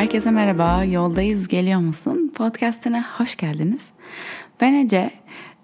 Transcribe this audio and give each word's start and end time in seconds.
Herkese 0.00 0.30
merhaba, 0.30 0.84
yoldayız 0.84 1.48
geliyor 1.48 1.80
musun? 1.80 2.32
Podcast'ine 2.34 3.04
hoş 3.18 3.36
geldiniz. 3.36 3.86
Ben 4.60 4.74
Ece 4.74 5.10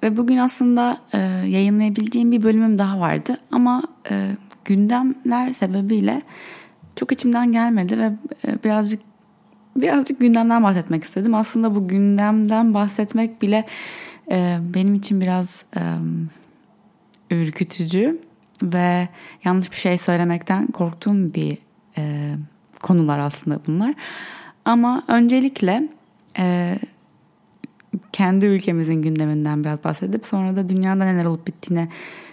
ve 0.02 0.16
bugün 0.16 0.36
aslında 0.36 1.00
e, 1.12 1.18
yayınlayabileceğim 1.48 2.32
bir 2.32 2.42
bölümüm 2.42 2.78
daha 2.78 3.00
vardı 3.00 3.36
ama 3.52 3.82
e, 4.10 4.30
gündemler 4.64 5.52
sebebiyle 5.52 6.22
çok 6.96 7.12
içimden 7.12 7.52
gelmedi 7.52 7.98
ve 7.98 8.12
e, 8.46 8.64
birazcık 8.64 9.00
birazcık 9.76 10.20
gündemden 10.20 10.62
bahsetmek 10.62 11.04
istedim. 11.04 11.34
Aslında 11.34 11.74
bu 11.74 11.88
gündemden 11.88 12.74
bahsetmek 12.74 13.42
bile 13.42 13.64
e, 14.30 14.58
benim 14.74 14.94
için 14.94 15.20
biraz 15.20 15.64
e, 15.76 15.80
ürkütücü 17.34 18.20
ve 18.62 19.08
yanlış 19.44 19.70
bir 19.70 19.76
şey 19.76 19.98
söylemekten 19.98 20.66
korktuğum 20.66 21.34
bir 21.34 21.58
e, 21.98 22.34
konular 22.86 23.18
aslında 23.18 23.60
bunlar. 23.66 23.94
Ama 24.64 25.02
öncelikle 25.08 25.88
e, 26.38 26.78
kendi 28.12 28.46
ülkemizin 28.46 29.02
gündeminden 29.02 29.64
biraz 29.64 29.84
bahsedip 29.84 30.26
sonra 30.26 30.56
da 30.56 30.68
dünyada 30.68 31.04
neler 31.04 31.24
olup 31.24 31.46
bittiğine 31.46 31.88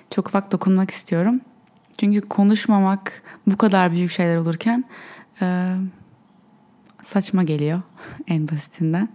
çok 0.10 0.28
ufak 0.28 0.52
dokunmak 0.52 0.92
istiyorum. 0.92 1.42
Çünkü 1.98 2.22
konuşmamak 2.22 3.22
bu 3.48 3.58
kadar 3.58 3.92
büyük 3.92 4.12
şeyler 4.12 4.38
olurken 4.38 4.84
e, 5.42 5.76
saçma 7.06 7.44
geliyor 7.44 7.82
en 8.28 8.48
basitinden. 8.48 9.10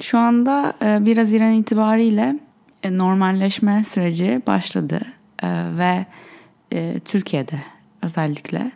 Şu 0.00 0.18
anda 0.18 0.74
e, 0.82 1.06
1 1.06 1.16
Haziran 1.16 1.52
itibariyle 1.52 2.38
e, 2.82 2.98
normalleşme 2.98 3.84
süreci 3.84 4.42
başladı 4.46 5.00
e, 5.42 5.48
ve 5.78 6.06
e, 6.72 7.00
Türkiye'de 7.04 7.62
özellikle 8.02 8.72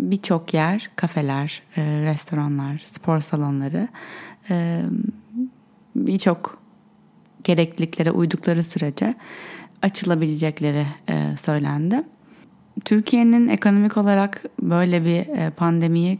birçok 0.00 0.54
yer, 0.54 0.90
kafeler, 0.96 1.62
e, 1.76 1.82
restoranlar, 1.82 2.78
spor 2.78 3.20
salonları 3.20 3.88
e, 4.50 4.82
birçok 5.96 6.58
gerekliliklere 7.44 8.10
uydukları 8.10 8.62
sürece 8.64 9.14
açılabilecekleri 9.82 10.86
e, 11.08 11.36
söylendi. 11.38 12.02
Türkiye'nin 12.84 13.48
ekonomik 13.48 13.96
olarak 13.96 14.42
böyle 14.62 15.04
bir 15.04 15.38
e, 15.38 15.50
pandemiyi 15.50 16.18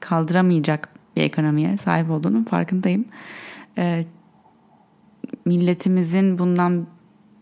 kaldıramayacak 0.00 0.88
bir 1.16 1.22
ekonomiye 1.22 1.76
sahip 1.76 2.10
olduğunun 2.10 2.44
farkındayım. 2.44 3.04
Milletimizin 5.44 6.38
bundan 6.38 6.86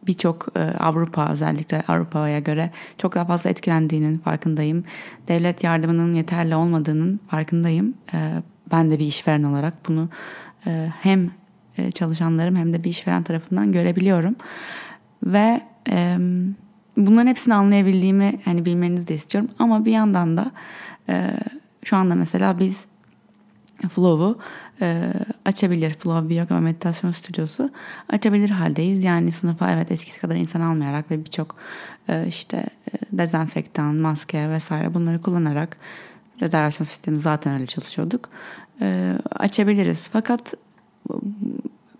birçok 0.06 0.48
e, 0.56 0.60
Avrupa 0.60 1.28
özellikle 1.32 1.82
Avrupa'ya 1.88 2.38
göre 2.38 2.70
çok 2.98 3.14
daha 3.14 3.24
fazla 3.24 3.50
etkilendiğinin 3.50 4.18
farkındayım. 4.18 4.84
Devlet 5.28 5.64
yardımının 5.64 6.14
yeterli 6.14 6.54
olmadığının 6.54 7.20
farkındayım. 7.30 7.94
E, 8.14 8.42
ben 8.72 8.90
de 8.90 8.98
bir 8.98 9.06
işveren 9.06 9.42
olarak 9.42 9.88
bunu 9.88 10.08
e, 10.66 10.92
hem 11.02 11.30
çalışanlarım 11.94 12.56
hem 12.56 12.72
de 12.72 12.84
bir 12.84 12.90
işveren 12.90 13.22
tarafından 13.22 13.72
görebiliyorum. 13.72 14.36
Ve 15.22 15.60
bunların 16.96 17.26
hepsini 17.26 17.54
anlayabildiğimi 17.54 18.40
hani 18.44 18.64
bilmenizi 18.64 19.08
de 19.08 19.14
istiyorum. 19.14 19.50
Ama 19.58 19.84
bir 19.84 19.92
yandan 19.92 20.36
da 20.36 20.50
şu 21.84 21.96
anda 21.96 22.14
mesela 22.14 22.58
biz 22.58 22.84
Flow'u 23.86 24.38
e, 24.80 25.12
açabilir. 25.44 25.90
Flow 25.90 26.28
Biyoga 26.28 26.54
ve 26.54 26.60
Meditasyon 26.60 27.10
Stüdyosu 27.10 27.70
açabilir 28.08 28.50
haldeyiz. 28.50 29.04
Yani 29.04 29.32
sınıfa 29.32 29.72
evet 29.72 29.92
eskisi 29.92 30.20
kadar 30.20 30.36
insan 30.36 30.60
almayarak 30.60 31.10
ve 31.10 31.24
birçok 31.24 31.56
e, 32.08 32.24
işte 32.28 32.56
e, 32.56 33.18
dezenfektan, 33.18 33.94
maske 33.94 34.50
vesaire 34.50 34.94
bunları 34.94 35.20
kullanarak 35.20 35.76
rezervasyon 36.40 36.84
sistemi 36.84 37.20
zaten 37.20 37.54
öyle 37.54 37.66
çalışıyorduk. 37.66 38.28
E, 38.80 39.14
açabiliriz. 39.30 40.08
Fakat 40.12 40.54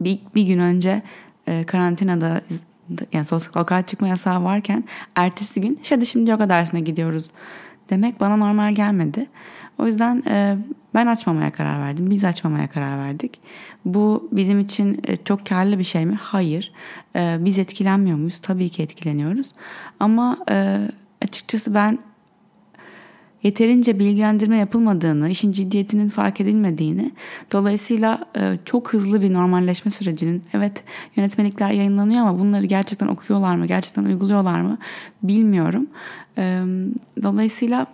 bir, 0.01 0.19
bir 0.35 0.43
gün 0.43 0.59
önce 0.59 1.03
e, 1.47 1.65
karantinada 1.65 2.41
yani 3.13 3.25
sokağa 3.25 3.83
çıkma 3.83 4.09
yasağı 4.09 4.45
varken 4.45 4.85
ertesi 5.15 5.61
gün 5.61 5.81
hadi 5.91 6.07
şimdi 6.07 6.31
yoga 6.31 6.49
dersine 6.49 6.81
gidiyoruz 6.81 7.31
demek 7.91 8.21
bana 8.21 8.37
normal 8.37 8.75
gelmedi. 8.75 9.27
O 9.79 9.87
yüzden 9.87 10.23
e, 10.27 10.57
ben 10.95 11.07
açmamaya 11.07 11.53
karar 11.53 11.81
verdim. 11.81 12.11
Biz 12.11 12.25
açmamaya 12.25 12.69
karar 12.69 12.99
verdik. 12.99 13.41
Bu 13.85 14.29
bizim 14.33 14.61
için 14.61 15.01
e, 15.05 15.17
çok 15.17 15.47
karlı 15.47 15.79
bir 15.79 15.85
şey 15.85 16.07
mi? 16.07 16.15
Hayır. 16.15 16.73
E, 17.17 17.37
biz 17.41 17.59
etkilenmiyor 17.59 18.19
muyuz? 18.19 18.41
Tabii 18.41 18.69
ki 18.69 18.83
etkileniyoruz. 18.83 19.53
Ama 20.01 20.39
e, 20.51 20.79
açıkçası 21.23 21.75
ben 21.75 21.99
yeterince 23.43 23.99
bilgilendirme 23.99 24.57
yapılmadığını, 24.57 25.29
işin 25.29 25.53
ciddiyetinin 25.53 26.09
fark 26.09 26.41
edilmediğini, 26.41 27.13
dolayısıyla 27.53 28.25
çok 28.65 28.93
hızlı 28.93 29.23
bir 29.23 29.33
normalleşme 29.33 29.91
sürecinin, 29.91 30.43
evet 30.53 30.85
yönetmelikler 31.17 31.71
yayınlanıyor 31.71 32.21
ama 32.21 32.39
bunları 32.39 32.67
gerçekten 32.67 33.07
okuyorlar 33.07 33.57
mı, 33.57 33.67
gerçekten 33.67 34.05
uyguluyorlar 34.05 34.61
mı 34.61 34.79
bilmiyorum. 35.23 35.87
Dolayısıyla 37.23 37.87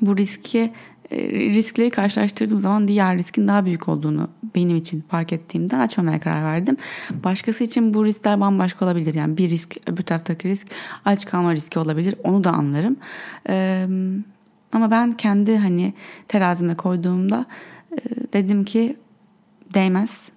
bu 0.00 0.16
riski 0.16 0.72
riskleri 1.10 1.90
karşılaştırdığım 1.90 2.60
zaman 2.60 2.88
diğer 2.88 3.18
riskin 3.18 3.48
daha 3.48 3.64
büyük 3.64 3.88
olduğunu 3.88 4.28
benim 4.54 4.76
için 4.76 5.04
fark 5.08 5.32
ettiğimden 5.32 5.80
açmamaya 5.80 6.20
karar 6.20 6.44
verdim. 6.44 6.76
Başkası 7.24 7.64
için 7.64 7.94
bu 7.94 8.04
riskler 8.04 8.40
bambaşka 8.40 8.84
olabilir. 8.84 9.14
Yani 9.14 9.36
bir 9.36 9.50
risk 9.50 9.76
öbür 9.86 10.02
taraftaki 10.02 10.48
risk 10.48 10.68
aç 11.04 11.26
kalma 11.26 11.52
riski 11.54 11.78
olabilir. 11.78 12.14
Onu 12.24 12.44
da 12.44 12.52
anlarım. 12.52 12.96
Ee, 13.48 13.86
ama 14.72 14.90
ben 14.90 15.12
kendi 15.12 15.56
hani 15.56 15.92
terazime 16.28 16.74
koyduğumda 16.74 17.46
e, 17.92 17.98
dedim 18.32 18.64
ki 18.64 18.96
değmez. 19.74 20.28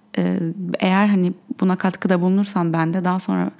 Eğer 0.80 1.06
hani 1.06 1.32
buna 1.60 1.76
katkıda 1.76 2.20
bulunursam 2.20 2.72
ben 2.72 2.94
de 2.94 3.04
daha 3.04 3.18
sonra 3.18 3.50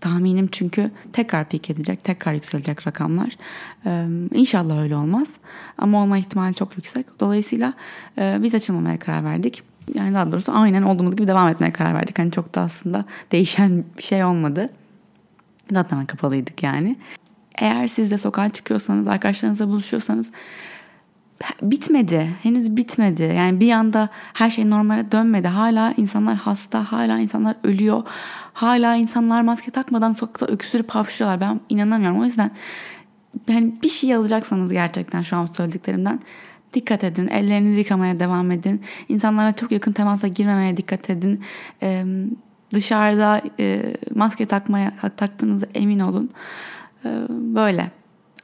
tahminim 0.00 0.48
çünkü 0.52 0.90
tekrar 1.12 1.48
pik 1.48 1.70
edecek, 1.70 2.04
tekrar 2.04 2.32
yükselecek 2.32 2.86
rakamlar. 2.86 3.36
Ee, 3.86 4.06
inşallah 4.34 4.82
öyle 4.82 4.96
olmaz 4.96 5.28
ama 5.78 6.02
olma 6.02 6.18
ihtimali 6.18 6.54
çok 6.54 6.76
yüksek. 6.76 7.20
Dolayısıyla 7.20 7.74
e, 8.18 8.38
biz 8.42 8.54
açılmamaya 8.54 8.98
karar 8.98 9.24
verdik. 9.24 9.62
Yani 9.94 10.14
daha 10.14 10.32
doğrusu 10.32 10.52
aynen 10.54 10.82
olduğumuz 10.82 11.16
gibi 11.16 11.28
devam 11.28 11.48
etmeye 11.48 11.72
karar 11.72 11.94
verdik. 11.94 12.18
Hani 12.18 12.30
çok 12.30 12.54
da 12.54 12.60
aslında 12.60 13.04
değişen 13.32 13.84
bir 13.98 14.02
şey 14.02 14.24
olmadı. 14.24 14.70
Zaten 15.72 16.06
kapalıydık 16.06 16.62
yani. 16.62 16.96
Eğer 17.58 17.86
siz 17.86 18.10
de 18.10 18.18
sokağa 18.18 18.48
çıkıyorsanız, 18.48 19.08
arkadaşlarınızla 19.08 19.68
buluşuyorsanız 19.68 20.32
bitmedi. 21.62 22.30
Henüz 22.42 22.76
bitmedi. 22.76 23.22
Yani 23.36 23.60
bir 23.60 23.72
anda 23.72 24.08
her 24.12 24.50
şey 24.50 24.70
normale 24.70 25.12
dönmedi. 25.12 25.48
Hala 25.48 25.94
insanlar 25.96 26.34
hasta, 26.34 26.92
hala 26.92 27.18
insanlar 27.18 27.56
ölüyor. 27.64 28.02
Hala 28.52 28.96
insanlar 28.96 29.42
maske 29.42 29.70
takmadan 29.70 30.12
sokakta 30.12 30.46
öksürüp 30.46 30.90
hapşırıyorlar. 30.90 31.40
Ben 31.40 31.60
inanamıyorum. 31.68 32.20
O 32.20 32.24
yüzden 32.24 32.50
yani 33.48 33.74
bir 33.82 33.88
şey 33.88 34.14
alacaksanız 34.14 34.72
gerçekten 34.72 35.22
şu 35.22 35.36
an 35.36 35.44
söylediklerimden 35.46 36.20
dikkat 36.74 37.04
edin. 37.04 37.28
Ellerinizi 37.28 37.78
yıkamaya 37.78 38.20
devam 38.20 38.50
edin. 38.50 38.82
İnsanlara 39.08 39.52
çok 39.52 39.72
yakın 39.72 39.92
temasa 39.92 40.28
girmemeye 40.28 40.76
dikkat 40.76 41.10
edin. 41.10 41.42
Ee, 41.82 42.04
dışarıda 42.72 43.42
e, 43.60 43.94
maske 44.14 44.46
takmaya 44.46 44.92
taktığınıza 45.16 45.66
emin 45.74 46.00
olun. 46.00 46.30
Ee, 47.04 47.08
böyle. 47.28 47.90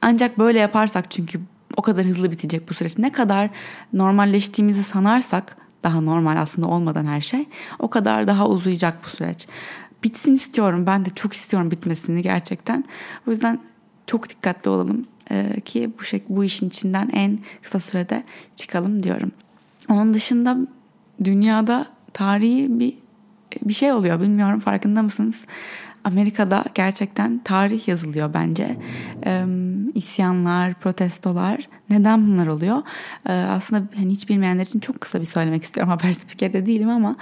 Ancak 0.01 0.39
böyle 0.39 0.59
yaparsak 0.59 1.11
çünkü 1.11 1.39
o 1.77 1.81
kadar 1.81 2.05
hızlı 2.05 2.31
bitecek 2.31 2.69
bu 2.69 2.73
süreç. 2.73 2.97
Ne 2.97 3.11
kadar 3.11 3.49
normalleştiğimizi 3.93 4.83
sanarsak 4.83 5.57
daha 5.83 6.01
normal 6.01 6.41
aslında 6.41 6.67
olmadan 6.67 7.05
her 7.05 7.21
şey 7.21 7.45
o 7.79 7.89
kadar 7.89 8.27
daha 8.27 8.47
uzayacak 8.47 9.03
bu 9.05 9.09
süreç. 9.09 9.47
Bitsin 10.03 10.33
istiyorum. 10.33 10.85
Ben 10.87 11.05
de 11.05 11.09
çok 11.09 11.33
istiyorum 11.33 11.71
bitmesini 11.71 12.21
gerçekten. 12.21 12.85
O 13.27 13.31
yüzden 13.31 13.59
çok 14.07 14.29
dikkatli 14.29 14.69
olalım 14.69 15.05
e, 15.31 15.61
ki 15.61 15.91
bu 15.99 16.03
şey, 16.03 16.23
bu 16.29 16.43
işin 16.43 16.67
içinden 16.67 17.09
en 17.13 17.39
kısa 17.63 17.79
sürede 17.79 18.23
çıkalım 18.55 19.03
diyorum. 19.03 19.31
Onun 19.89 20.13
dışında 20.13 20.57
dünyada 21.23 21.85
tarihi 22.13 22.79
bir 22.79 22.93
bir 23.63 23.73
şey 23.73 23.93
oluyor 23.93 24.21
bilmiyorum 24.21 24.59
farkında 24.59 25.01
mısınız? 25.01 25.45
Amerika'da 26.05 26.63
gerçekten 26.73 27.41
tarih 27.43 27.87
yazılıyor 27.87 28.33
bence. 28.33 28.77
Ee, 29.25 29.45
isyanlar, 29.95 30.73
protestolar. 30.73 31.69
Neden 31.89 32.27
bunlar 32.27 32.47
oluyor? 32.47 32.77
Ee, 33.29 33.31
aslında 33.31 33.83
hani 33.95 34.11
hiç 34.11 34.29
bilmeyenler 34.29 34.63
için 34.63 34.79
çok 34.79 35.01
kısa 35.01 35.19
bir 35.19 35.25
söylemek 35.25 35.63
istiyorum. 35.63 35.91
Haber 35.99 36.11
spikeri 36.11 36.65
değilim 36.65 36.89
ama 36.89 37.15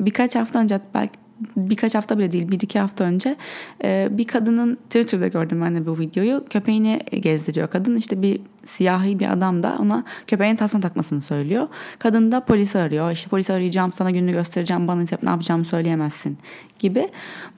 birkaç 0.00 0.34
hafta 0.34 0.58
önce 0.58 0.80
belki 0.94 1.12
birkaç 1.56 1.94
hafta 1.94 2.18
bile 2.18 2.32
değil 2.32 2.50
bir 2.50 2.60
iki 2.60 2.78
hafta 2.78 3.04
önce 3.04 3.36
e, 3.84 4.08
bir 4.10 4.26
kadının 4.26 4.74
Twitter'da 4.74 5.28
gördüm 5.28 5.60
ben 5.64 5.74
de 5.74 5.86
bu 5.86 5.98
videoyu. 5.98 6.44
Köpeğini 6.50 7.00
gezdiriyor 7.20 7.68
kadın. 7.68 7.96
İşte 7.96 8.22
bir 8.22 8.40
siyahi 8.64 9.18
bir 9.18 9.32
adam 9.32 9.62
da 9.62 9.76
ona 9.80 10.04
köpeğin 10.26 10.56
tasma 10.56 10.80
takmasını 10.80 11.20
söylüyor. 11.20 11.68
Kadın 11.98 12.32
da 12.32 12.40
polisi 12.40 12.78
arıyor. 12.78 13.10
İşte 13.10 13.28
polisi 13.28 13.52
arayacağım 13.52 13.92
sana 13.92 14.10
gününü 14.10 14.32
göstereceğim 14.32 14.88
bana 14.88 15.00
ne 15.22 15.30
yapacağımı 15.30 15.64
söyleyemezsin. 15.64 16.38
gibi. 16.78 17.08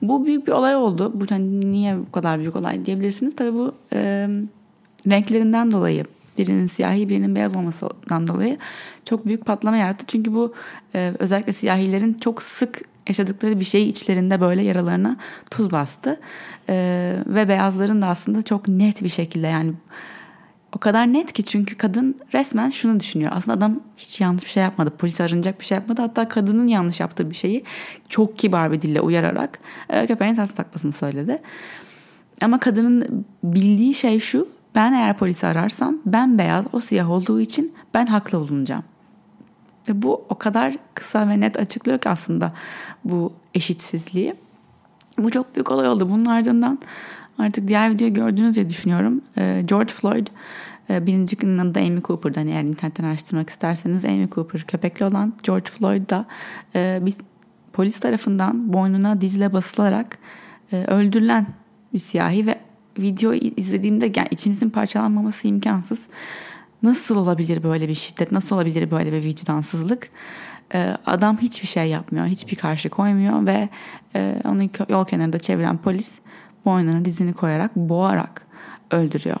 Bu 0.01 0.25
büyük 0.25 0.47
bir 0.47 0.51
olay 0.51 0.75
oldu. 0.75 1.11
Bu 1.15 1.25
hani 1.29 1.71
niye 1.71 1.97
bu 1.97 2.11
kadar 2.11 2.39
büyük 2.39 2.55
olay 2.55 2.85
diyebilirsiniz. 2.85 3.35
Tabii 3.35 3.53
bu 3.53 3.75
e, 3.93 4.29
renklerinden 5.07 5.71
dolayı 5.71 6.05
birinin 6.37 6.67
siyahi 6.67 7.09
birinin 7.09 7.35
beyaz 7.35 7.55
olmasından 7.55 8.27
dolayı 8.27 8.57
çok 9.05 9.25
büyük 9.25 9.45
patlama 9.45 9.77
yarattı. 9.77 10.05
Çünkü 10.07 10.33
bu 10.33 10.53
e, 10.95 11.13
özellikle 11.19 11.53
siyahilerin 11.53 12.13
çok 12.13 12.43
sık 12.43 12.81
yaşadıkları 13.07 13.59
bir 13.59 13.65
şeyi 13.65 13.87
içlerinde 13.87 14.41
böyle 14.41 14.61
yaralarına 14.61 15.17
tuz 15.51 15.71
bastı. 15.71 16.19
E, 16.69 17.15
ve 17.27 17.49
beyazların 17.49 18.01
da 18.01 18.07
aslında 18.07 18.41
çok 18.41 18.67
net 18.67 19.03
bir 19.03 19.09
şekilde 19.09 19.47
yani 19.47 19.73
o 20.75 20.79
kadar 20.79 21.13
net 21.13 21.33
ki 21.33 21.43
çünkü 21.43 21.77
kadın 21.77 22.15
resmen 22.33 22.69
şunu 22.69 22.99
düşünüyor. 22.99 23.31
Aslında 23.35 23.57
adam 23.57 23.79
hiç 23.97 24.21
yanlış 24.21 24.43
bir 24.43 24.49
şey 24.49 24.63
yapmadı. 24.63 24.93
Polis 24.97 25.21
arınacak 25.21 25.59
bir 25.59 25.65
şey 25.65 25.75
yapmadı. 25.75 26.01
Hatta 26.01 26.27
kadının 26.27 26.67
yanlış 26.67 26.99
yaptığı 26.99 27.29
bir 27.29 27.35
şeyi 27.35 27.63
çok 28.09 28.37
kibar 28.37 28.71
bir 28.71 28.81
dille 28.81 29.01
uyararak 29.01 29.59
e, 29.89 30.07
köpeğin 30.07 30.35
tatlı 30.35 30.55
takmasını 30.55 30.91
söyledi. 30.91 31.41
Ama 32.41 32.59
kadının 32.59 33.25
bildiği 33.43 33.93
şey 33.93 34.19
şu. 34.19 34.47
Ben 34.75 34.93
eğer 34.93 35.17
polisi 35.17 35.47
ararsam 35.47 35.97
ben 36.05 36.37
beyaz 36.37 36.65
o 36.73 36.79
siyah 36.79 37.11
olduğu 37.11 37.39
için 37.39 37.73
ben 37.93 38.05
haklı 38.05 38.39
bulunacağım. 38.39 38.83
Ve 39.89 40.01
bu 40.01 40.25
o 40.29 40.35
kadar 40.35 40.73
kısa 40.93 41.29
ve 41.29 41.39
net 41.39 41.59
açıklıyor 41.59 41.99
ki 41.99 42.09
aslında 42.09 42.53
bu 43.03 43.33
eşitsizliği. 43.53 44.35
Bu 45.17 45.29
çok 45.29 45.55
büyük 45.55 45.71
olay 45.71 45.87
oldu. 45.87 46.09
Bunun 46.09 46.25
ardından 46.25 46.79
artık 47.39 47.67
diğer 47.67 47.91
videoyu 47.91 48.13
gördünüz 48.13 48.55
diye 48.55 48.69
düşünüyorum. 48.69 49.21
Ee, 49.37 49.63
George 49.65 49.93
Floyd 49.93 50.27
e, 50.89 51.05
birincinin 51.05 51.57
adı 51.57 51.79
Amy 51.79 52.01
Cooper'dan 52.01 52.41
hani 52.41 52.51
eğer 52.51 52.63
internetten 52.63 53.03
araştırmak 53.03 53.49
isterseniz 53.49 54.05
Amy 54.05 54.29
Cooper 54.29 54.63
köpekli 54.63 55.05
olan 55.05 55.33
George 55.43 55.71
Floyd 55.71 56.09
da 56.09 56.25
e, 56.75 56.99
biz 57.01 57.21
polis 57.73 57.99
tarafından 57.99 58.73
boynuna 58.73 59.21
dizle 59.21 59.53
basılarak 59.53 60.17
e, 60.71 60.83
öldürülen 60.83 61.47
bir 61.93 61.99
siyahi 61.99 62.47
ve 62.47 62.59
video 62.99 63.33
izlediğimde 63.33 64.11
yani 64.15 64.27
içinizin 64.31 64.69
parçalanmaması 64.69 65.47
imkansız. 65.47 66.07
Nasıl 66.83 67.15
olabilir 67.15 67.63
böyle 67.63 67.87
bir 67.87 67.95
şiddet? 67.95 68.31
Nasıl 68.31 68.55
olabilir 68.55 68.91
böyle 68.91 69.11
bir 69.11 69.23
vicdansızlık? 69.23 70.09
Ee, 70.73 70.97
adam 71.05 71.37
hiçbir 71.37 71.67
şey 71.67 71.89
yapmıyor, 71.89 72.25
hiçbir 72.25 72.55
karşı 72.55 72.89
koymuyor 72.89 73.45
ve 73.45 73.69
e, 74.15 74.41
onu 74.45 74.69
yol 74.89 75.05
kenarında 75.05 75.39
çeviren 75.39 75.77
polis 75.77 76.19
boynuna 76.65 77.05
dizini 77.05 77.33
koyarak, 77.33 77.75
boğarak 77.75 78.47
öldürüyor. 78.91 79.37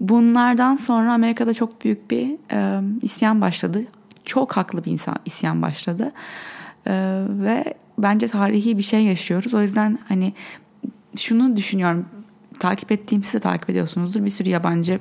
Bunlardan 0.00 0.76
sonra 0.76 1.12
Amerika'da 1.12 1.54
çok 1.54 1.84
büyük 1.84 2.10
bir 2.10 2.36
e, 2.52 2.80
isyan 3.02 3.40
başladı. 3.40 3.84
Çok 4.24 4.56
haklı 4.56 4.84
bir 4.84 4.90
insan 4.92 5.16
isyan 5.24 5.62
başladı. 5.62 6.12
E, 6.86 7.24
ve 7.28 7.74
bence 7.98 8.26
tarihi 8.26 8.78
bir 8.78 8.82
şey 8.82 9.04
yaşıyoruz. 9.04 9.54
O 9.54 9.62
yüzden 9.62 9.98
hani 10.08 10.32
şunu 11.16 11.56
düşünüyorum. 11.56 12.06
Takip 12.58 12.92
ettiğim 12.92 13.24
size 13.24 13.40
takip 13.40 13.70
ediyorsunuzdur. 13.70 14.24
Bir 14.24 14.30
sürü 14.30 14.50
yabancı 14.50 15.00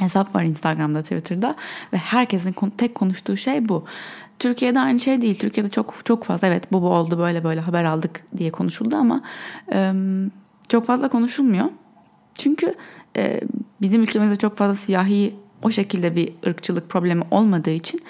hesap 0.00 0.34
var 0.34 0.42
Instagram'da, 0.42 1.02
Twitter'da 1.02 1.54
ve 1.92 1.96
herkesin 1.96 2.54
tek 2.76 2.94
konuştuğu 2.94 3.36
şey 3.36 3.68
bu. 3.68 3.84
Türkiye'de 4.38 4.80
aynı 4.80 5.00
şey 5.00 5.22
değil. 5.22 5.38
Türkiye'de 5.38 5.68
çok 5.68 5.94
çok 6.04 6.24
fazla 6.24 6.46
evet 6.46 6.72
bu 6.72 6.82
bu 6.82 6.88
oldu 6.88 7.18
böyle 7.18 7.44
böyle 7.44 7.60
haber 7.60 7.84
aldık 7.84 8.24
diye 8.36 8.50
konuşuldu 8.50 8.96
ama 8.96 9.22
e, 9.72 9.92
çok 10.68 10.86
fazla 10.86 11.08
konuşulmuyor. 11.08 11.66
Çünkü 12.34 12.74
e, 13.16 13.40
bizim 13.80 14.02
ülkemizde 14.02 14.36
çok 14.36 14.56
fazla 14.56 14.74
siyahi 14.74 15.34
o 15.62 15.70
şekilde 15.70 16.16
bir 16.16 16.32
ırkçılık 16.46 16.88
problemi 16.88 17.22
olmadığı 17.30 17.70
için 17.70 18.02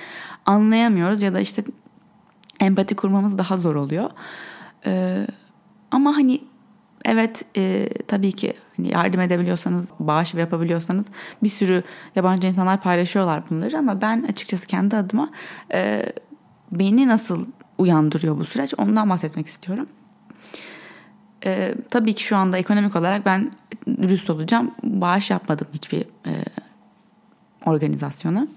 anlayamıyoruz 0.47 1.23
ya 1.23 1.35
da 1.35 1.41
işte 1.41 1.65
empati 2.61 2.97
kurmamız 2.97 3.39
daha 3.39 3.57
zor 3.57 3.75
oluyor. 3.75 4.11
E, 4.87 5.27
ama 5.91 6.17
hani 6.17 6.41
Evet 7.05 7.45
e, 7.57 7.89
tabii 8.09 8.33
ki 8.33 8.55
hani 8.77 8.89
yardım 8.89 9.21
edebiliyorsanız, 9.21 9.91
bağış 10.01 10.35
yapabiliyorsanız 10.35 11.09
bir 11.43 11.49
sürü 11.49 11.83
yabancı 12.17 12.47
insanlar 12.47 12.81
paylaşıyorlar 12.81 13.43
bunları 13.51 13.79
ama 13.79 14.01
ben 14.01 14.23
açıkçası 14.23 14.67
kendi 14.67 14.97
adıma 14.97 15.31
e, 15.75 16.13
beni 16.73 17.09
nasıl 17.09 17.47
uyandırıyor 17.79 18.39
bu 18.39 18.45
süreç 18.45 18.75
ondan 18.79 19.11
bahsetmek 19.11 19.47
istiyorum. 19.47 19.87
E, 21.45 21.75
tabii 21.91 22.13
ki 22.13 22.25
şu 22.25 22.37
anda 22.37 22.59
ekonomik 22.59 22.97
olarak 22.97 23.27
ben 23.27 23.51
dürüst 23.87 24.31
olacağım. 24.31 24.71
Bağış 24.83 25.31
yapmadım 25.31 25.67
hiçbir 25.73 26.01
e, 26.01 26.33
organizasyona. 27.67 28.49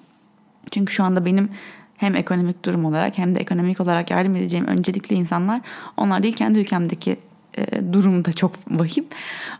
Çünkü 0.71 0.93
şu 0.93 1.03
anda 1.03 1.25
benim 1.25 1.49
hem 1.97 2.15
ekonomik 2.15 2.65
durum 2.65 2.85
olarak 2.85 3.17
hem 3.17 3.35
de 3.35 3.39
ekonomik 3.39 3.79
olarak 3.79 4.11
yardım 4.11 4.35
edeceğim 4.35 4.67
öncelikli 4.67 5.13
insanlar 5.13 5.61
onlar 5.97 6.23
değil 6.23 6.35
kendi 6.35 6.59
ülkemdeki 6.59 7.17
e, 7.57 7.93
durum 7.93 8.25
da 8.25 8.33
çok 8.33 8.51
vahim. 8.67 9.05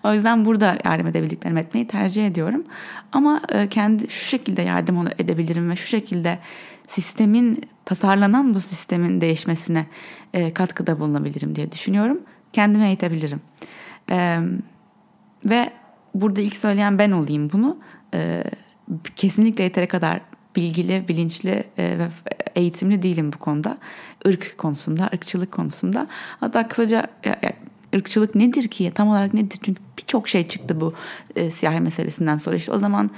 O 0.03 0.13
yüzden 0.13 0.45
burada 0.45 0.77
yardım 0.85 1.07
edebildiklerimi 1.07 1.59
etmeyi 1.59 1.87
tercih 1.87 2.27
ediyorum. 2.27 2.63
Ama 3.11 3.41
e, 3.49 3.69
kendi 3.69 4.09
şu 4.09 4.25
şekilde 4.25 4.61
yardım 4.61 5.07
edebilirim 5.19 5.69
ve 5.69 5.75
şu 5.75 5.87
şekilde 5.87 6.39
sistemin 6.87 7.61
tasarlanan 7.85 8.53
bu 8.53 8.61
sistemin 8.61 9.21
değişmesine 9.21 9.85
e, 10.33 10.53
katkıda 10.53 10.99
bulunabilirim 10.99 11.55
diye 11.55 11.71
düşünüyorum. 11.71 12.19
Kendime 12.53 12.87
eğitebilirim. 12.87 13.41
Ve 15.45 15.69
burada 16.13 16.41
ilk 16.41 16.57
söyleyen 16.57 16.99
ben 16.99 17.11
olayım 17.11 17.49
bunu. 17.53 17.77
Kesinlikle 19.15 19.63
yeteri 19.63 19.87
kadar 19.87 20.21
bilgili, 20.55 21.07
bilinçli 21.07 21.63
ve 21.77 22.07
eğitimli 22.55 23.03
değilim 23.03 23.33
bu 23.33 23.37
konuda. 23.37 23.77
Irk 24.25 24.57
konusunda, 24.57 25.09
ırkçılık 25.13 25.51
konusunda. 25.51 26.07
Hatta 26.39 26.67
kısaca 26.67 27.07
ırkçılık 27.95 28.35
nedir 28.35 28.67
ki? 28.67 28.91
Tam 28.95 29.07
olarak 29.07 29.33
nedir? 29.33 29.59
Çünkü 29.61 29.81
birçok 29.97 30.27
şey 30.27 30.47
çıktı 30.47 30.81
bu 30.81 30.93
e, 31.35 31.51
siyahi 31.51 31.79
meselesinden 31.79 32.37
sonra. 32.37 32.55
işte 32.55 32.71
o 32.71 32.77
zaman 32.77 33.09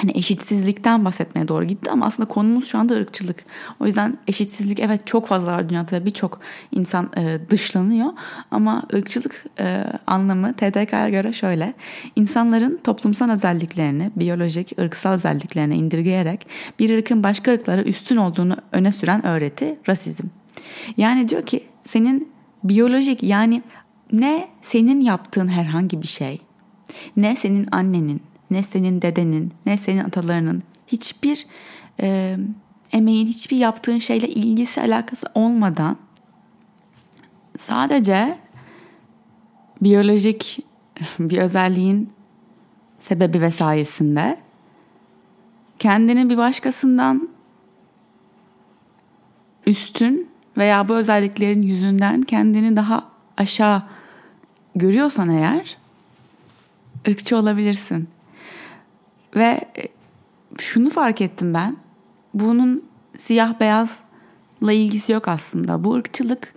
hani 0.00 0.12
eşitsizlikten 0.14 1.04
bahsetmeye 1.04 1.48
doğru 1.48 1.64
gitti 1.64 1.90
ama 1.90 2.06
aslında 2.06 2.28
konumuz 2.28 2.66
şu 2.66 2.78
anda 2.78 2.94
ırkçılık. 2.94 3.44
O 3.80 3.86
yüzden 3.86 4.18
eşitsizlik 4.26 4.80
evet 4.80 5.06
çok 5.06 5.26
fazla 5.26 5.52
var 5.52 5.68
dünyada 5.68 5.96
ve 5.96 6.04
birçok 6.04 6.40
insan 6.72 7.10
e, 7.16 7.38
dışlanıyor 7.50 8.06
ama 8.50 8.82
ırkçılık 8.94 9.44
e, 9.60 9.84
anlamı 10.06 10.52
TDK'ya 10.52 11.08
göre 11.08 11.32
şöyle. 11.32 11.74
İnsanların 12.16 12.80
toplumsal 12.84 13.30
özelliklerini, 13.30 14.10
biyolojik, 14.16 14.78
ırksal 14.78 15.12
özelliklerini 15.12 15.76
indirgeyerek 15.76 16.46
bir 16.78 16.98
ırkın 16.98 17.22
başka 17.22 17.52
ırklara 17.52 17.82
üstün 17.82 18.16
olduğunu 18.16 18.56
öne 18.72 18.92
süren 18.92 19.26
öğreti 19.26 19.78
rasizm. 19.88 20.24
Yani 20.96 21.28
diyor 21.28 21.46
ki 21.46 21.66
senin 21.84 22.37
biyolojik 22.64 23.22
yani 23.22 23.62
ne 24.12 24.48
senin 24.60 25.00
yaptığın 25.00 25.48
herhangi 25.48 26.02
bir 26.02 26.06
şey, 26.06 26.40
ne 27.16 27.36
senin 27.36 27.66
annenin, 27.72 28.22
ne 28.50 28.62
senin 28.62 29.02
dedenin, 29.02 29.52
ne 29.66 29.76
senin 29.76 30.04
atalarının 30.04 30.62
hiçbir 30.86 31.46
e, 32.00 32.36
emeğin, 32.92 33.26
hiçbir 33.26 33.56
yaptığın 33.56 33.98
şeyle 33.98 34.28
ilgisi 34.28 34.80
alakası 34.80 35.26
olmadan 35.34 35.96
sadece 37.58 38.38
biyolojik 39.82 40.66
bir 41.18 41.38
özelliğin 41.38 42.12
sebebi 43.00 43.40
ve 43.40 43.50
sayesinde 43.50 44.38
kendini 45.78 46.30
bir 46.30 46.36
başkasından 46.36 47.28
üstün 49.66 50.27
veya 50.58 50.88
bu 50.88 50.96
özelliklerin 50.96 51.62
yüzünden 51.62 52.22
kendini 52.22 52.76
daha 52.76 53.04
aşağı 53.36 53.82
görüyorsan 54.74 55.30
eğer 55.30 55.76
ırkçı 57.08 57.36
olabilirsin. 57.36 58.08
Ve 59.36 59.60
e, 59.78 59.88
şunu 60.58 60.90
fark 60.90 61.20
ettim 61.20 61.54
ben. 61.54 61.76
Bunun 62.34 62.84
siyah 63.16 63.60
beyazla 63.60 64.72
ilgisi 64.72 65.12
yok 65.12 65.28
aslında. 65.28 65.84
Bu 65.84 65.94
ırkçılık 65.94 66.54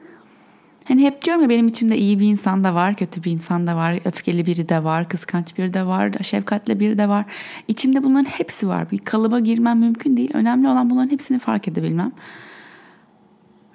hani 0.87 1.01
hep 1.01 1.21
diyorum 1.21 1.43
ya 1.43 1.49
benim 1.49 1.67
içimde 1.67 1.97
iyi 1.97 2.19
bir 2.19 2.27
insan 2.27 2.63
da 2.63 2.75
var, 2.75 2.95
kötü 2.95 3.23
bir 3.23 3.31
insan 3.31 3.67
da 3.67 3.75
var, 3.75 3.99
öfkeli 4.05 4.45
biri 4.45 4.69
de 4.69 4.83
var, 4.83 5.09
kıskanç 5.09 5.57
biri 5.57 5.73
de 5.73 5.85
var, 5.85 6.11
şefkatli 6.21 6.79
biri 6.79 6.97
de 6.97 7.09
var. 7.09 7.25
İçimde 7.67 8.03
bunların 8.03 8.29
hepsi 8.29 8.67
var. 8.67 8.91
Bir 8.91 8.97
kalıba 8.97 9.39
girmem 9.39 9.79
mümkün 9.79 10.17
değil. 10.17 10.31
Önemli 10.33 10.67
olan 10.67 10.89
bunların 10.89 11.11
hepsini 11.11 11.39
fark 11.39 11.67
edebilmem 11.67 12.11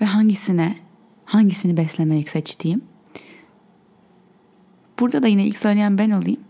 ve 0.00 0.04
hangisine 0.04 0.76
hangisini 1.24 1.76
beslemeyi 1.76 2.26
seçtiğim. 2.26 2.82
Burada 4.98 5.22
da 5.22 5.26
yine 5.26 5.46
ilk 5.46 5.58
söyleyen 5.58 5.98
ben 5.98 6.10
olayım. 6.10 6.40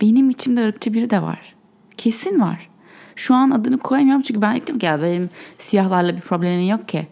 Benim 0.00 0.30
içimde 0.30 0.68
ırkçı 0.68 0.94
biri 0.94 1.10
de 1.10 1.22
var. 1.22 1.54
Kesin 1.96 2.40
var. 2.40 2.68
Şu 3.16 3.34
an 3.34 3.50
adını 3.50 3.78
koyamıyorum 3.78 4.22
çünkü 4.22 4.42
ben 4.42 4.54
ilk 4.54 4.80
ki 4.80 4.86
ya 4.86 5.02
benim 5.02 5.30
siyahlarla 5.58 6.16
bir 6.16 6.20
problemim 6.20 6.68
yok 6.68 6.88
ki 6.88 7.06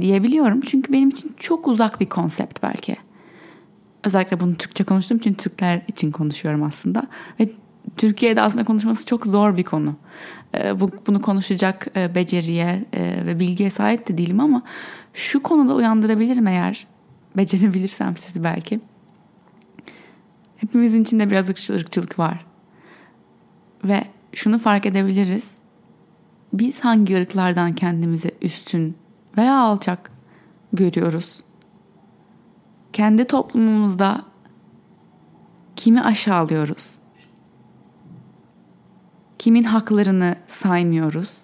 diyebiliyorum. 0.00 0.60
Çünkü 0.60 0.92
benim 0.92 1.08
için 1.08 1.32
çok 1.36 1.68
uzak 1.68 2.00
bir 2.00 2.08
konsept 2.08 2.62
belki. 2.62 2.96
Özellikle 4.04 4.40
bunu 4.40 4.54
Türkçe 4.54 4.84
konuştuğum 4.84 5.16
için 5.16 5.34
Türkler 5.34 5.82
için 5.88 6.10
konuşuyorum 6.10 6.62
aslında. 6.62 7.06
Ve 7.40 7.48
Türkiye'de 7.96 8.42
aslında 8.42 8.64
konuşması 8.64 9.06
çok 9.06 9.26
zor 9.26 9.56
bir 9.56 9.64
konu. 9.64 9.96
Ee, 10.54 10.80
bu, 10.80 10.90
bunu 11.06 11.22
konuşacak 11.22 11.86
e, 11.96 12.14
beceriye 12.14 12.84
e, 12.92 13.26
ve 13.26 13.40
bilgiye 13.40 13.70
sahip 13.70 14.08
de 14.08 14.18
değilim 14.18 14.40
ama 14.40 14.62
şu 15.14 15.42
konuda 15.42 15.74
uyandırabilirim 15.74 16.46
eğer 16.46 16.86
becerebilirsem 17.36 18.16
sizi 18.16 18.44
belki. 18.44 18.80
Hepimizin 20.56 21.02
içinde 21.02 21.30
biraz 21.30 21.70
ırkçılık 21.70 22.18
var. 22.18 22.46
Ve 23.84 24.04
şunu 24.32 24.58
fark 24.58 24.86
edebiliriz. 24.86 25.58
Biz 26.52 26.80
hangi 26.80 27.16
ırklardan 27.16 27.72
kendimizi 27.72 28.30
üstün 28.42 28.96
veya 29.36 29.58
alçak 29.58 30.10
görüyoruz? 30.72 31.40
Kendi 32.92 33.24
toplumumuzda 33.24 34.22
kimi 35.76 36.02
aşağılıyoruz? 36.02 36.98
Kimin 39.38 39.62
haklarını 39.62 40.36
saymıyoruz? 40.48 41.42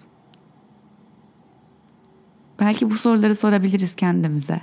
Belki 2.59 2.89
bu 2.89 2.97
soruları 2.97 3.35
sorabiliriz 3.35 3.95
kendimize. 3.95 4.61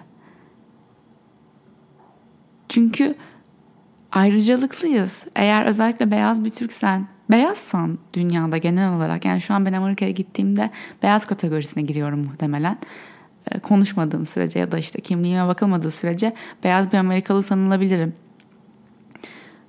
Çünkü 2.68 3.14
ayrıcalıklıyız. 4.12 5.24
Eğer 5.36 5.66
özellikle 5.66 6.10
beyaz 6.10 6.44
bir 6.44 6.50
Türksen, 6.50 7.08
beyazsan 7.30 7.98
dünyada 8.14 8.56
genel 8.56 8.96
olarak 8.96 9.24
yani 9.24 9.40
şu 9.40 9.54
an 9.54 9.66
ben 9.66 9.72
Amerika'ya 9.72 10.10
gittiğimde 10.10 10.70
beyaz 11.02 11.26
kategorisine 11.26 11.82
giriyorum 11.82 12.20
muhtemelen. 12.24 12.78
Ee, 13.50 13.58
konuşmadığım 13.58 14.26
sürece 14.26 14.58
ya 14.58 14.72
da 14.72 14.78
işte 14.78 15.00
kimliğime 15.00 15.46
bakılmadığı 15.46 15.90
sürece 15.90 16.34
beyaz 16.64 16.92
bir 16.92 16.98
Amerikalı 16.98 17.42
sanılabilirim. 17.42 18.14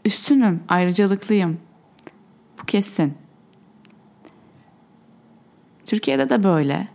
Üstünüm, 0.05 0.63
ayrıcalıklıyım. 0.69 1.57
Bu 2.61 2.65
kesin. 2.65 3.22
Türkiye'de 5.93 6.29
de 6.29 6.43
böyle. 6.43 6.87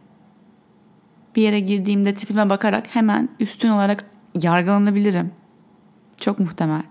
Bir 1.36 1.42
yere 1.42 1.60
girdiğimde 1.60 2.14
tipime 2.14 2.50
bakarak 2.50 2.94
hemen 2.94 3.28
üstün 3.40 3.68
olarak 3.68 4.04
yargılanabilirim. 4.42 5.30
Çok 6.16 6.38
muhtemel. 6.38 6.82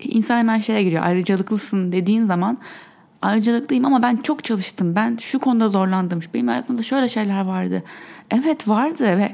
İnsan 0.00 0.38
hemen 0.38 0.58
şeye 0.58 0.82
giriyor. 0.82 1.02
Ayrıcalıklısın 1.02 1.92
dediğin 1.92 2.24
zaman 2.24 2.58
ayrıcalıklıyım 3.22 3.84
ama 3.84 4.02
ben 4.02 4.16
çok 4.16 4.44
çalıştım. 4.44 4.96
Ben 4.96 5.16
şu 5.16 5.38
konuda 5.38 5.68
zorlandım. 5.68 6.20
Benim 6.34 6.48
hayatımda 6.48 6.82
şöyle 6.82 7.08
şeyler 7.08 7.44
vardı. 7.44 7.82
Evet 8.30 8.68
vardı 8.68 9.04
ve 9.04 9.32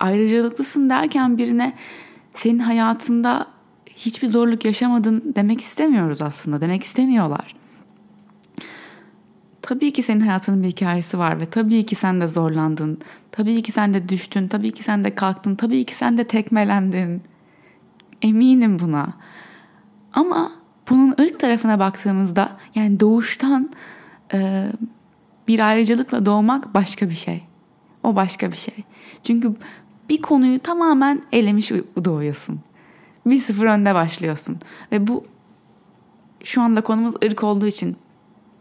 ayrıcalıklısın 0.00 0.90
derken 0.90 1.38
birine 1.38 1.72
senin 2.34 2.58
hayatında 2.58 3.46
hiçbir 3.96 4.28
zorluk 4.28 4.64
yaşamadın 4.64 5.32
demek 5.36 5.60
istemiyoruz 5.60 6.22
aslında. 6.22 6.60
Demek 6.60 6.82
istemiyorlar. 6.82 7.54
Tabii 9.68 9.92
ki 9.92 10.02
senin 10.02 10.20
hayatının 10.20 10.62
bir 10.62 10.68
hikayesi 10.68 11.18
var 11.18 11.40
ve 11.40 11.46
tabii 11.46 11.86
ki 11.86 11.94
sen 11.94 12.20
de 12.20 12.26
zorlandın. 12.26 12.98
Tabii 13.32 13.62
ki 13.62 13.72
sen 13.72 13.94
de 13.94 14.08
düştün. 14.08 14.48
Tabii 14.48 14.70
ki 14.70 14.82
sen 14.82 15.04
de 15.04 15.14
kalktın. 15.14 15.54
Tabii 15.54 15.84
ki 15.84 15.94
sen 15.94 16.18
de 16.18 16.24
tekmelendin. 16.24 17.22
Eminim 18.22 18.78
buna. 18.78 19.12
Ama 20.12 20.52
bunun 20.90 21.14
ırk 21.20 21.40
tarafına 21.40 21.78
baktığımızda 21.78 22.56
yani 22.74 23.00
doğuştan 23.00 23.70
e, 24.34 24.68
bir 25.48 25.60
ayrıcalıkla 25.60 26.26
doğmak 26.26 26.74
başka 26.74 27.08
bir 27.08 27.14
şey. 27.14 27.42
O 28.02 28.16
başka 28.16 28.50
bir 28.52 28.56
şey. 28.56 28.84
Çünkü 29.22 29.54
bir 30.08 30.22
konuyu 30.22 30.58
tamamen 30.58 31.22
elemiş 31.32 31.70
doğuyorsun. 32.04 32.60
Bir 33.26 33.38
sıfır 33.38 33.64
önde 33.64 33.94
başlıyorsun. 33.94 34.58
Ve 34.92 35.06
bu 35.06 35.24
şu 36.44 36.62
anda 36.62 36.80
konumuz 36.80 37.14
ırk 37.24 37.44
olduğu 37.44 37.66
için 37.66 37.96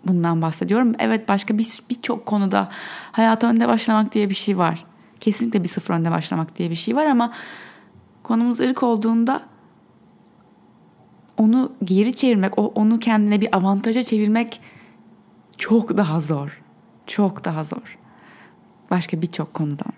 bundan 0.06 0.42
bahsediyorum. 0.42 0.94
Evet 1.00 1.30
başka 1.30 1.58
bir 1.58 1.80
birçok 1.90 2.26
konuda 2.26 2.70
hayata 3.12 3.48
önde 3.48 3.68
başlamak 3.68 4.14
diye 4.14 4.30
bir 4.30 4.36
şey 4.36 4.58
var. 4.58 4.86
Kesinlikle 5.20 5.64
bir 5.64 5.68
sıfır 5.68 5.94
önde 5.94 6.12
başlamak 6.12 6.58
diye 6.58 6.70
bir 6.70 6.76
şey 6.76 6.96
var 6.96 7.06
ama 7.06 7.34
konumuz 8.24 8.60
ırk 8.60 8.84
olduğunda 8.84 9.42
onu 11.38 11.72
geri 11.84 12.16
çevirmek, 12.16 12.54
onu 12.58 13.00
kendine 13.00 13.42
bir 13.42 13.58
avantaja 13.58 14.04
çevirmek 14.04 14.62
çok 15.58 15.98
daha 15.98 16.20
zor. 16.20 16.62
Çok 17.08 17.46
daha 17.46 17.64
zor. 17.64 17.98
Başka 18.92 19.22
birçok 19.22 19.54
konudan. 19.54 19.94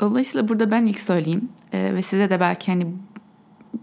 Dolayısıyla 0.00 0.48
burada 0.48 0.70
ben 0.70 0.86
ilk 0.86 1.00
söyleyeyim 1.00 1.48
ee, 1.72 1.94
ve 1.94 2.02
size 2.02 2.30
de 2.30 2.40
belki 2.40 2.72
hani 2.72 2.86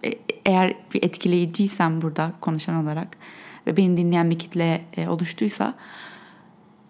e, 0.05 0.13
eğer 0.45 0.73
bir 0.93 1.03
etkileyiciysem 1.03 2.01
burada 2.01 2.31
konuşan 2.41 2.75
olarak 2.75 3.17
ve 3.67 3.77
beni 3.77 3.98
dinleyen 3.98 4.29
bir 4.29 4.39
kitle 4.39 4.82
e, 4.98 5.08
oluştuysa 5.08 5.74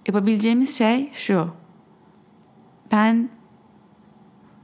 yapabileceğimiz 0.08 0.78
şey 0.78 1.10
şu. 1.14 1.48
Ben 2.92 3.30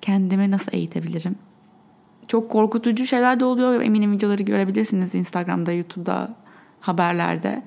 kendimi 0.01 0.51
nasıl 0.51 0.74
eğitebilirim? 0.74 1.36
Çok 2.28 2.51
korkutucu 2.51 3.06
şeyler 3.06 3.39
de 3.39 3.46
oluyor. 3.46 3.82
Eminim 3.82 4.12
videoları 4.12 4.44
görebilirsiniz 4.44 5.16
Instagram'da, 5.16 5.72
YouTube'da, 5.72 6.36
haberlerde. 6.80 7.63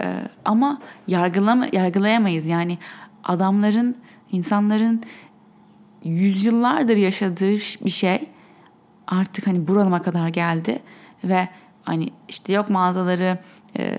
Ee, 0.00 0.14
ama 0.44 0.80
yargılama, 1.08 1.66
yargılayamayız. 1.72 2.46
Yani 2.46 2.78
adamların, 3.24 3.96
insanların 4.32 5.02
yüzyıllardır 6.04 6.96
yaşadığı 6.96 7.52
bir 7.84 7.90
şey 7.90 8.28
artık 9.06 9.46
hani 9.46 9.68
buralıma 9.68 10.02
kadar 10.02 10.28
geldi 10.28 10.82
ve 11.24 11.48
hani 11.82 12.10
işte 12.28 12.52
yok 12.52 12.70
mağazaları 12.70 13.38
e, 13.78 13.98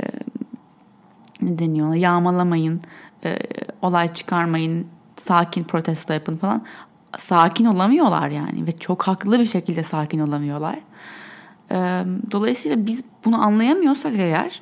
ne 1.41 1.59
deniyor 1.59 1.93
yağmalamayın, 1.93 2.81
e, 3.25 3.37
olay 3.81 4.13
çıkarmayın, 4.13 4.87
sakin 5.15 5.63
protesto 5.63 6.13
yapın 6.13 6.37
falan 6.37 6.63
sakin 7.17 7.65
olamıyorlar 7.65 8.29
yani 8.29 8.67
ve 8.67 8.71
çok 8.71 9.03
haklı 9.03 9.39
bir 9.39 9.45
şekilde 9.45 9.83
sakin 9.83 10.19
olamıyorlar. 10.19 10.79
Ee, 11.71 12.03
dolayısıyla 12.31 12.85
biz 12.85 13.03
bunu 13.25 13.41
anlayamıyorsak 13.41 14.13
eğer 14.15 14.61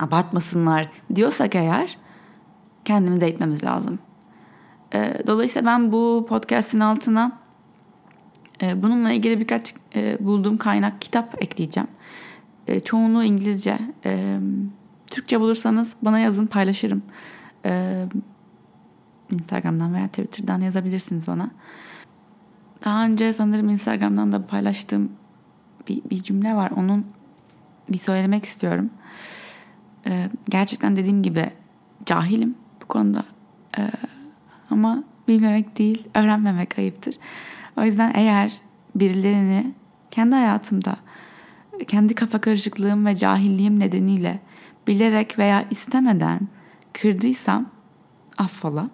abartmasınlar 0.00 0.88
diyorsak 1.14 1.54
eğer 1.54 1.98
kendimizi 2.84 3.24
eğitmemiz 3.24 3.64
lazım. 3.64 3.98
Ee, 4.94 5.14
dolayısıyla 5.26 5.66
ben 5.66 5.92
bu 5.92 6.26
podcast'in 6.28 6.80
altına 6.80 7.32
e, 8.62 8.82
bununla 8.82 9.10
ilgili 9.10 9.40
birkaç 9.40 9.74
e, 9.94 10.16
bulduğum 10.20 10.56
kaynak 10.56 11.02
kitap 11.02 11.42
ekleyeceğim. 11.42 11.88
E, 12.66 12.80
çoğunluğu 12.80 13.24
İngilizce. 13.24 13.78
Türkçe 15.06 15.40
bulursanız 15.40 15.96
bana 16.02 16.18
yazın 16.18 16.46
paylaşırım. 16.46 17.02
Instagram'dan 19.32 19.94
veya 19.94 20.08
Twitter'dan 20.08 20.60
yazabilirsiniz 20.60 21.28
bana. 21.28 21.50
Daha 22.84 23.04
önce 23.04 23.32
sanırım 23.32 23.68
Instagram'dan 23.68 24.32
da 24.32 24.46
paylaştığım 24.46 25.12
bir, 25.88 26.02
bir 26.10 26.22
cümle 26.22 26.54
var. 26.54 26.70
Onun 26.76 27.06
bir 27.88 27.98
söylemek 27.98 28.44
istiyorum. 28.44 28.90
Ee, 30.06 30.30
gerçekten 30.48 30.96
dediğim 30.96 31.22
gibi 31.22 31.50
cahilim 32.06 32.54
bu 32.82 32.86
konuda. 32.86 33.24
Ee, 33.78 33.90
ama 34.70 35.04
bilmemek 35.28 35.78
değil, 35.78 36.08
öğrenmemek 36.14 36.78
ayıptır. 36.78 37.14
O 37.76 37.84
yüzden 37.84 38.12
eğer 38.14 38.52
birilerini 38.94 39.74
kendi 40.10 40.34
hayatımda 40.34 40.96
kendi 41.84 42.14
kafa 42.14 42.40
karışıklığım 42.40 43.06
ve 43.06 43.16
cahilliğim 43.16 43.80
nedeniyle 43.80 44.40
bilerek 44.86 45.38
veya 45.38 45.64
istemeden 45.70 46.40
kırdıysam 46.92 47.70
affola. 48.38 48.90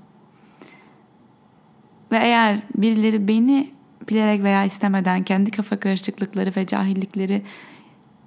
Ve 2.12 2.16
eğer 2.16 2.62
birileri 2.76 3.28
beni 3.28 3.70
bilerek 4.08 4.42
veya 4.42 4.64
istemeden 4.64 5.22
kendi 5.22 5.50
kafa 5.50 5.80
karışıklıkları 5.80 6.52
ve 6.56 6.66
cahillikleri 6.66 7.42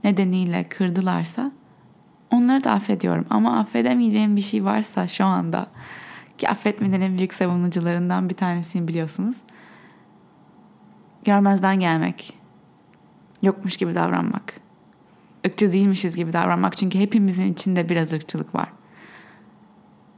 nedeniyle 0.03 0.69
kırdılarsa 0.69 1.51
onları 2.31 2.63
da 2.63 2.71
affediyorum. 2.71 3.25
Ama 3.29 3.59
affedemeyeceğim 3.59 4.35
bir 4.35 4.41
şey 4.41 4.65
varsa 4.65 5.07
şu 5.07 5.25
anda 5.25 5.67
ki 6.37 6.49
affetmenin 6.49 7.01
en 7.01 7.17
büyük 7.17 7.33
savunucularından 7.33 8.29
bir 8.29 8.35
tanesiyim 8.35 8.87
biliyorsunuz. 8.87 9.37
Görmezden 11.23 11.79
gelmek. 11.79 12.44
Yokmuş 13.45 13.77
gibi 13.77 13.95
davranmak. 13.95 14.53
Irkçı 15.43 15.71
değilmişiz 15.71 16.15
gibi 16.15 16.33
davranmak. 16.33 16.77
Çünkü 16.77 16.99
hepimizin 16.99 17.53
içinde 17.53 17.89
biraz 17.89 18.13
ırkçılık 18.13 18.55
var 18.55 18.67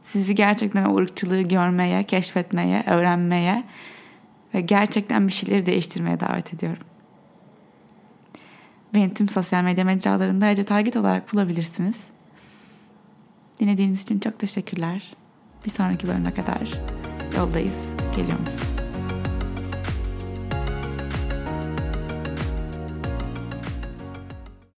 sizi 0.07 0.35
gerçekten 0.35 0.85
o 0.85 0.97
ırkçılığı 0.97 1.41
görmeye, 1.41 2.03
keşfetmeye, 2.03 2.83
öğrenmeye 2.87 3.63
ve 4.53 4.61
gerçekten 4.61 5.27
bir 5.27 5.33
şeyleri 5.33 5.65
değiştirmeye 5.65 6.19
davet 6.19 6.53
ediyorum. 6.53 6.83
Beni 8.93 9.13
tüm 9.13 9.29
sosyal 9.29 9.63
medya 9.63 9.85
mecralarında 9.85 10.51
Ece 10.51 10.63
Target 10.63 10.95
olarak 10.95 11.33
bulabilirsiniz. 11.33 12.03
Dinlediğiniz 13.59 14.03
için 14.03 14.19
çok 14.19 14.39
teşekkürler. 14.39 15.13
Bir 15.65 15.71
sonraki 15.71 16.07
bölüme 16.07 16.33
kadar 16.33 16.81
yoldayız. 17.37 17.75
Geliyor 18.15 18.39
musun? 18.39 18.86